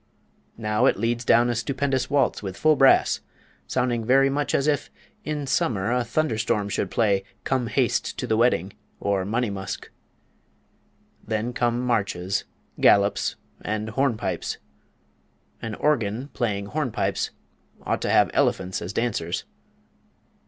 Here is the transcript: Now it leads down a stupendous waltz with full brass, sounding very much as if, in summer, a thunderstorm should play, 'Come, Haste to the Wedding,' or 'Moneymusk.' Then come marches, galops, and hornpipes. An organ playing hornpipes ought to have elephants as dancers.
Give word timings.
Now 0.57 0.87
it 0.87 0.97
leads 0.97 1.23
down 1.23 1.47
a 1.51 1.53
stupendous 1.53 2.09
waltz 2.09 2.41
with 2.41 2.57
full 2.57 2.75
brass, 2.75 3.19
sounding 3.67 4.03
very 4.03 4.31
much 4.31 4.55
as 4.55 4.65
if, 4.65 4.89
in 5.23 5.45
summer, 5.45 5.91
a 5.91 6.03
thunderstorm 6.03 6.69
should 6.69 6.89
play, 6.89 7.23
'Come, 7.43 7.67
Haste 7.67 8.17
to 8.17 8.25
the 8.25 8.35
Wedding,' 8.35 8.73
or 8.99 9.23
'Moneymusk.' 9.25 9.89
Then 11.23 11.53
come 11.53 11.81
marches, 11.85 12.45
galops, 12.79 13.35
and 13.63 13.91
hornpipes. 13.91 14.57
An 15.61 15.75
organ 15.75 16.29
playing 16.29 16.65
hornpipes 16.73 17.29
ought 17.83 18.01
to 18.01 18.09
have 18.09 18.31
elephants 18.33 18.81
as 18.81 18.93
dancers. 18.93 19.43